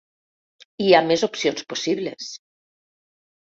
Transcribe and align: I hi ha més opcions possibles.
I 0.85 0.87
hi 0.87 0.95
ha 0.95 1.03
més 1.11 1.27
opcions 1.29 1.67
possibles. 1.75 2.33